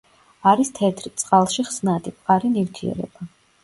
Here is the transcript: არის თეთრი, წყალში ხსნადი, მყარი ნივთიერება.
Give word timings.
არის 0.51 0.71
თეთრი, 0.79 1.13
წყალში 1.25 1.69
ხსნადი, 1.69 2.17
მყარი 2.19 2.55
ნივთიერება. 2.59 3.35